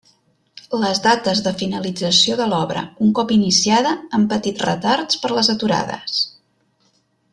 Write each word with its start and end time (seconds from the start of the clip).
Les 0.83 1.01
dates 1.07 1.41
de 1.47 1.51
finalització 1.59 2.37
de 2.39 2.47
l'obra 2.53 2.83
un 3.07 3.11
cop 3.19 3.35
iniciada 3.35 3.91
han 4.19 4.25
patit 4.33 4.65
retards 4.71 5.21
per 5.27 5.33
les 5.37 5.53
aturades. 5.57 6.17